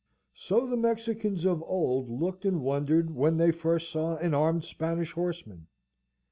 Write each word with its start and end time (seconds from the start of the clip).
So 0.33 0.65
the 0.65 0.77
Mexicans 0.77 1.45
of 1.45 1.61
old 1.61 2.09
looked 2.09 2.43
and 2.43 2.63
wondered 2.63 3.13
when 3.13 3.37
they 3.37 3.51
first 3.51 3.91
saw 3.91 4.15
an 4.15 4.33
armed 4.33 4.63
Spanish 4.63 5.11
horseman! 5.11 5.67